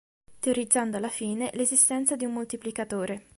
Teorizzando, 0.39 0.97
alla 0.97 1.09
fine, 1.09 1.51
l’esistenza 1.53 2.15
di 2.15 2.25
un 2.25 2.33
moltiplicatore. 2.33 3.27